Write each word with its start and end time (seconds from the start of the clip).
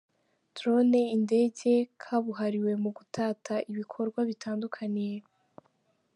Drone 0.55 1.01
indege 1.15 1.71
kabuhariwe 2.01 2.71
mu 2.83 2.89
gutata 2.97 3.53
ibikorwa 3.71 4.19
bitandukanye. 4.29 5.09